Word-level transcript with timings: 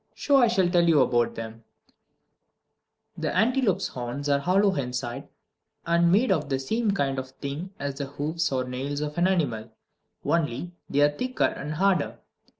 So 0.15 0.37
I 0.37 0.47
shall 0.47 0.67
tell 0.67 0.89
you 0.89 0.99
about 1.01 1.35
them: 1.35 1.63
1. 3.17 3.19
The 3.21 3.35
antelope's 3.37 3.89
horns 3.89 4.27
are 4.29 4.39
hollow 4.39 4.73
inside, 4.73 5.27
and 5.85 6.11
made 6.11 6.31
of 6.31 6.49
the 6.49 6.57
same 6.57 6.89
kind 6.89 7.19
of 7.19 7.29
thing 7.29 7.69
as 7.77 7.99
the 7.99 8.07
hoofs 8.07 8.51
or 8.51 8.63
nails 8.63 9.01
of 9.01 9.19
an 9.19 9.27
animal, 9.27 9.69
only 10.25 10.71
they 10.89 11.01
are 11.01 11.11
thicker 11.15 11.43
and 11.45 11.73
harder. 11.75 12.17